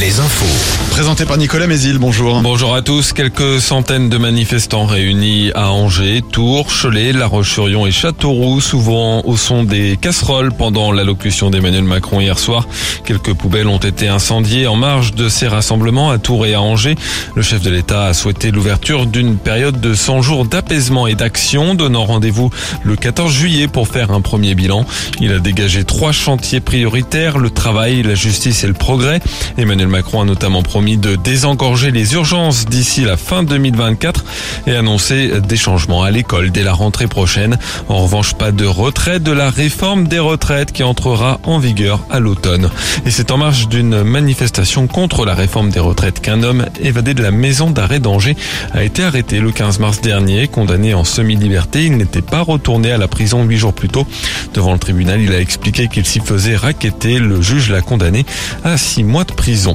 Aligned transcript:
les 0.00 0.20
infos. 0.20 0.44
Présenté 0.90 1.24
par 1.24 1.38
Nicolas 1.38 1.66
Mézil, 1.66 1.98
bonjour. 1.98 2.40
Bonjour 2.42 2.74
à 2.74 2.82
tous. 2.82 3.12
Quelques 3.12 3.60
centaines 3.60 4.08
de 4.08 4.18
manifestants 4.18 4.84
réunis 4.84 5.52
à 5.54 5.70
Angers, 5.70 6.22
Tours, 6.32 6.66
Cholet, 6.66 7.12
La 7.12 7.26
Roche-sur-Yon 7.26 7.86
et 7.86 7.90
Châteauroux, 7.90 8.60
souvent 8.60 9.22
au 9.24 9.36
son 9.36 9.64
des 9.64 9.96
casseroles 10.00 10.52
pendant 10.52 10.92
l'allocution 10.92 11.50
d'Emmanuel 11.50 11.84
Macron 11.84 12.20
hier 12.20 12.38
soir. 12.38 12.66
Quelques 13.04 13.32
poubelles 13.34 13.68
ont 13.68 13.78
été 13.78 14.08
incendiées 14.08 14.66
en 14.66 14.76
marge 14.76 15.14
de 15.14 15.28
ces 15.28 15.48
rassemblements 15.48 16.10
à 16.10 16.18
Tours 16.18 16.46
et 16.46 16.54
à 16.54 16.60
Angers. 16.60 16.96
Le 17.34 17.42
chef 17.42 17.62
de 17.62 17.70
l'État 17.70 18.06
a 18.06 18.14
souhaité 18.14 18.50
l'ouverture 18.50 19.06
d'une 19.06 19.36
période 19.36 19.80
de 19.80 19.94
100 19.94 20.22
jours 20.22 20.44
d'apaisement 20.44 21.06
et 21.06 21.14
d'action, 21.14 21.74
donnant 21.74 22.04
rendez-vous 22.04 22.50
le 22.82 22.96
14 22.96 23.32
juillet 23.32 23.68
pour 23.68 23.88
faire 23.88 24.10
un 24.10 24.20
premier 24.20 24.54
bilan. 24.54 24.84
Il 25.20 25.32
a 25.32 25.38
dégagé 25.38 25.84
trois 25.84 26.12
chantiers 26.12 26.60
prioritaires, 26.60 27.38
le 27.38 27.50
travail, 27.50 28.02
la 28.02 28.14
justice 28.14 28.64
et 28.64 28.66
le 28.66 28.74
progrès. 28.74 29.20
Emmanuel 29.56 29.85
Macron 29.88 30.22
a 30.22 30.24
notamment 30.24 30.62
promis 30.62 30.96
de 30.96 31.16
désengorger 31.16 31.90
les 31.90 32.14
urgences 32.14 32.66
d'ici 32.66 33.02
la 33.02 33.16
fin 33.16 33.42
2024 33.42 34.24
et 34.66 34.76
annoncer 34.76 35.40
des 35.40 35.56
changements 35.56 36.02
à 36.02 36.10
l'école 36.10 36.50
dès 36.50 36.62
la 36.62 36.72
rentrée 36.72 37.06
prochaine. 37.06 37.58
En 37.88 38.02
revanche, 38.02 38.34
pas 38.34 38.52
de 38.52 38.64
retrait 38.64 39.20
de 39.20 39.32
la 39.32 39.50
réforme 39.50 40.08
des 40.08 40.18
retraites 40.18 40.72
qui 40.72 40.82
entrera 40.82 41.40
en 41.44 41.58
vigueur 41.58 42.04
à 42.10 42.20
l'automne. 42.20 42.70
Et 43.04 43.10
c'est 43.10 43.30
en 43.30 43.38
marge 43.38 43.68
d'une 43.68 44.02
manifestation 44.02 44.86
contre 44.86 45.24
la 45.24 45.34
réforme 45.34 45.70
des 45.70 45.80
retraites 45.80 46.20
qu'un 46.20 46.42
homme 46.42 46.66
évadé 46.80 47.14
de 47.14 47.22
la 47.22 47.30
maison 47.30 47.70
d'arrêt 47.70 48.00
d'Angers 48.00 48.36
a 48.72 48.84
été 48.84 49.02
arrêté 49.02 49.40
le 49.40 49.50
15 49.50 49.78
mars 49.80 50.00
dernier, 50.00 50.48
condamné 50.48 50.94
en 50.94 51.04
semi-liberté. 51.04 51.84
Il 51.84 51.96
n'était 51.96 52.22
pas 52.22 52.42
retourné 52.42 52.92
à 52.92 52.98
la 52.98 53.08
prison 53.08 53.44
huit 53.44 53.56
jours 53.56 53.72
plus 53.72 53.88
tôt. 53.88 54.06
Devant 54.54 54.72
le 54.72 54.78
tribunal, 54.78 55.20
il 55.20 55.32
a 55.32 55.40
expliqué 55.40 55.88
qu'il 55.88 56.06
s'y 56.06 56.20
faisait 56.20 56.56
raqueter. 56.56 57.18
Le 57.18 57.42
juge 57.42 57.70
l'a 57.70 57.80
condamné 57.80 58.24
à 58.64 58.76
six 58.76 59.02
mois 59.02 59.24
de 59.24 59.32
prison. 59.32 59.65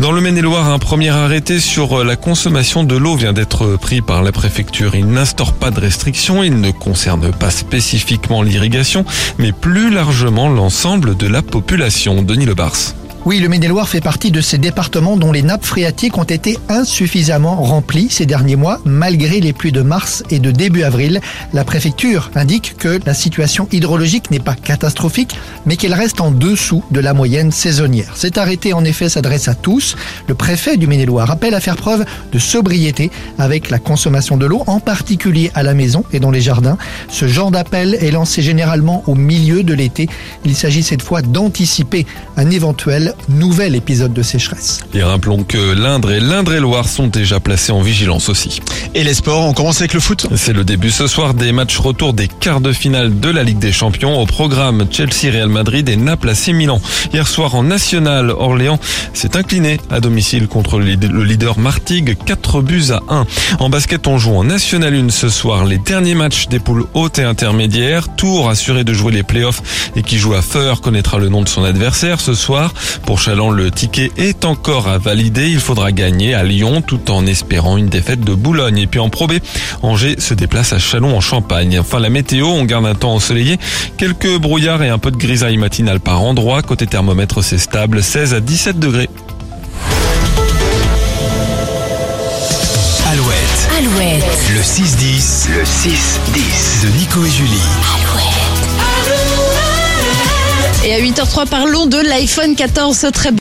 Dans 0.00 0.12
le 0.12 0.20
Maine-et-Loire, 0.20 0.68
un 0.68 0.78
premier 0.78 1.10
arrêté 1.10 1.60
sur 1.60 2.04
la 2.04 2.16
consommation 2.16 2.84
de 2.84 2.96
l'eau 2.96 3.16
vient 3.16 3.32
d'être 3.32 3.76
pris 3.76 4.00
par 4.00 4.22
la 4.22 4.32
préfecture. 4.32 4.94
Il 4.94 5.06
n'instaure 5.06 5.52
pas 5.52 5.70
de 5.70 5.80
restrictions, 5.80 6.42
il 6.42 6.60
ne 6.60 6.70
concerne 6.70 7.32
pas 7.32 7.50
spécifiquement 7.50 8.42
l'irrigation, 8.42 9.04
mais 9.38 9.52
plus 9.52 9.90
largement 9.90 10.48
l'ensemble 10.48 11.16
de 11.16 11.26
la 11.26 11.42
population. 11.42 12.22
Denis 12.22 12.46
Lebars. 12.46 12.94
Oui, 13.26 13.40
le 13.40 13.48
Maine-et-Loire 13.48 13.88
fait 13.88 14.00
partie 14.00 14.30
de 14.30 14.40
ces 14.40 14.56
départements 14.56 15.16
dont 15.16 15.32
les 15.32 15.42
nappes 15.42 15.64
phréatiques 15.64 16.16
ont 16.16 16.22
été 16.22 16.60
insuffisamment 16.68 17.56
remplies 17.56 18.06
ces 18.08 18.24
derniers 18.24 18.54
mois, 18.54 18.78
malgré 18.84 19.40
les 19.40 19.52
pluies 19.52 19.72
de 19.72 19.82
mars 19.82 20.22
et 20.30 20.38
de 20.38 20.52
début 20.52 20.84
avril. 20.84 21.20
La 21.52 21.64
préfecture 21.64 22.30
indique 22.36 22.76
que 22.78 23.00
la 23.04 23.14
situation 23.14 23.66
hydrologique 23.72 24.30
n'est 24.30 24.38
pas 24.38 24.54
catastrophique, 24.54 25.36
mais 25.64 25.74
qu'elle 25.74 25.94
reste 25.94 26.20
en 26.20 26.30
dessous 26.30 26.84
de 26.92 27.00
la 27.00 27.14
moyenne 27.14 27.50
saisonnière. 27.50 28.12
Cet 28.14 28.38
arrêté, 28.38 28.72
en 28.72 28.84
effet, 28.84 29.08
s'adresse 29.08 29.48
à 29.48 29.56
tous. 29.56 29.96
Le 30.28 30.34
préfet 30.34 30.76
du 30.76 30.86
Maine-et-Loire 30.86 31.32
appelle 31.32 31.54
à 31.54 31.60
faire 31.60 31.74
preuve 31.74 32.04
de 32.30 32.38
sobriété 32.38 33.10
avec 33.40 33.70
la 33.70 33.80
consommation 33.80 34.36
de 34.36 34.46
l'eau, 34.46 34.62
en 34.68 34.78
particulier 34.78 35.50
à 35.56 35.64
la 35.64 35.74
maison 35.74 36.04
et 36.12 36.20
dans 36.20 36.30
les 36.30 36.42
jardins. 36.42 36.78
Ce 37.08 37.26
genre 37.26 37.50
d'appel 37.50 37.98
est 38.00 38.12
lancé 38.12 38.40
généralement 38.40 39.02
au 39.08 39.16
milieu 39.16 39.64
de 39.64 39.74
l'été. 39.74 40.08
Il 40.44 40.54
s'agit 40.54 40.84
cette 40.84 41.02
fois 41.02 41.22
d'anticiper 41.22 42.06
un 42.36 42.50
éventuel 42.52 43.14
nouvel 43.28 43.74
épisode 43.74 44.12
de 44.12 44.22
sécheresse. 44.22 44.80
Et 44.94 45.02
rappelons 45.02 45.44
que 45.44 45.74
l'Indre 45.74 46.12
et 46.12 46.20
l'Indre-et-Loire 46.20 46.88
sont 46.88 47.06
déjà 47.06 47.40
placés 47.40 47.72
en 47.72 47.80
vigilance 47.80 48.28
aussi. 48.28 48.60
Et 48.94 49.04
les 49.04 49.14
sports, 49.14 49.44
on 49.44 49.52
commence 49.52 49.80
avec 49.80 49.94
le 49.94 50.00
foot 50.00 50.26
C'est 50.36 50.52
le 50.52 50.64
début 50.64 50.90
ce 50.90 51.06
soir 51.06 51.34
des 51.34 51.52
matchs 51.52 51.78
retour 51.78 52.12
des 52.12 52.28
quarts 52.28 52.60
de 52.60 52.72
finale 52.72 53.18
de 53.18 53.28
la 53.28 53.42
Ligue 53.42 53.58
des 53.58 53.72
Champions 53.72 54.20
au 54.20 54.26
programme 54.26 54.86
Chelsea-Real 54.90 55.48
Madrid 55.48 55.88
et 55.88 55.96
Naples 55.96 56.30
AC 56.30 56.48
Milan. 56.48 56.80
Hier 57.12 57.26
soir 57.26 57.54
en 57.54 57.62
National, 57.62 58.30
Orléans 58.30 58.78
s'est 59.12 59.36
incliné 59.36 59.78
à 59.90 60.00
domicile 60.00 60.48
contre 60.48 60.78
le 60.78 61.24
leader 61.24 61.58
Martigues, 61.58 62.16
4 62.24 62.60
buts 62.60 62.90
à 62.90 63.02
1. 63.08 63.26
En 63.60 63.68
basket, 63.68 64.06
on 64.06 64.18
joue 64.18 64.34
en 64.34 64.44
National 64.44 64.94
1 64.94 65.10
ce 65.10 65.28
soir 65.28 65.64
les 65.64 65.78
derniers 65.78 66.14
matchs 66.14 66.48
des 66.48 66.58
poules 66.58 66.86
hautes 66.94 67.18
et 67.18 67.24
intermédiaires. 67.24 68.14
Tours 68.16 68.48
assuré 68.48 68.84
de 68.84 68.92
jouer 68.92 69.12
les 69.12 69.22
playoffs 69.22 69.90
et 69.96 70.02
qui 70.02 70.18
joue 70.18 70.34
à 70.34 70.42
Feur 70.42 70.80
connaîtra 70.80 71.18
le 71.18 71.28
nom 71.28 71.42
de 71.42 71.48
son 71.48 71.64
adversaire 71.64 72.20
ce 72.20 72.34
soir. 72.34 72.72
Pour 73.06 73.20
Chaland, 73.20 73.50
le 73.50 73.70
ticket 73.70 74.10
est 74.16 74.44
encore 74.44 74.88
à 74.88 74.98
valider. 74.98 75.48
Il 75.48 75.60
faudra 75.60 75.92
gagner 75.92 76.34
à 76.34 76.42
Lyon 76.42 76.82
tout 76.82 77.12
en 77.12 77.24
espérant 77.24 77.76
une 77.76 77.86
défaite 77.86 78.20
de 78.20 78.34
Boulogne. 78.34 78.78
Et 78.78 78.88
puis 78.88 78.98
en 78.98 79.08
Pro 79.10 79.28
B, 79.28 79.34
Angers 79.82 80.16
se 80.18 80.34
déplace 80.34 80.72
à 80.72 80.80
Chalon 80.80 81.16
en 81.16 81.20
Champagne. 81.20 81.78
Enfin, 81.78 82.00
la 82.00 82.10
météo, 82.10 82.48
on 82.48 82.64
garde 82.64 82.84
un 82.84 82.96
temps 82.96 83.14
ensoleillé. 83.14 83.58
Quelques 83.96 84.38
brouillards 84.38 84.82
et 84.82 84.88
un 84.88 84.98
peu 84.98 85.12
de 85.12 85.16
grisaille 85.16 85.56
matinale 85.56 86.00
par 86.00 86.20
endroit. 86.20 86.62
Côté 86.62 86.86
thermomètre, 86.86 87.44
c'est 87.44 87.58
stable, 87.58 88.02
16 88.02 88.34
à 88.34 88.40
17 88.40 88.80
degrés. 88.80 89.08
Alouette. 93.08 93.68
Alouette. 93.78 94.24
Le 94.52 94.60
6-10. 94.60 95.48
Le 95.56 95.62
6-10. 95.62 96.82
De 96.82 96.98
Nico 96.98 97.24
et 97.24 97.30
Julie. 97.30 98.15
8h03, 101.16 101.48
parlons 101.48 101.86
de 101.86 101.96
l'iPhone 101.96 102.54
14, 102.54 103.06
très 103.10 103.32